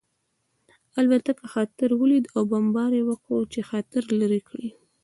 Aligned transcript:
الوتکو 0.99 1.45
خطر 1.53 1.89
ولید 2.01 2.25
او 2.35 2.41
بمبار 2.51 2.91
یې 2.97 3.03
وکړ 3.09 3.39
چې 3.53 3.59
خطر 3.69 4.03
لرې 4.19 4.41
کړي 4.49 4.69